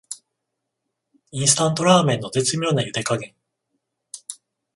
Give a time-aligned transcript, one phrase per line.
[1.29, 3.35] インスタントラーメンの絶妙なゆで加減